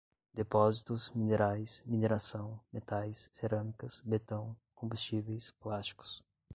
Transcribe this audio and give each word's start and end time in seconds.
depósitos, 0.33 1.11
minerais, 1.11 1.83
mineração, 1.85 2.59
metais, 2.73 3.29
cerâmicas, 3.31 4.01
betão, 4.03 4.57
combustíveis, 4.73 5.51
plásticos 5.51 6.23